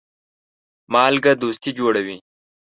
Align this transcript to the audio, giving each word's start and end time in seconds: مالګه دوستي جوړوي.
مالګه 0.93 1.33
دوستي 1.41 1.71
جوړوي. 1.79 2.17